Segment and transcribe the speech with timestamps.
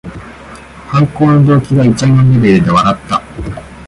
[0.89, 3.21] 犯行の動機がいちゃもんレベルで笑った